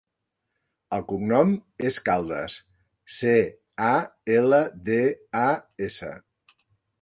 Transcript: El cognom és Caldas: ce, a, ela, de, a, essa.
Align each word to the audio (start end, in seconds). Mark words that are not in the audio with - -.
El 0.95 1.03
cognom 1.09 1.51
és 1.89 1.99
Caldas: 2.07 2.55
ce, 3.17 3.35
a, 3.89 3.93
ela, 4.39 4.63
de, 4.89 4.99
a, 5.43 5.47
essa. 5.91 6.11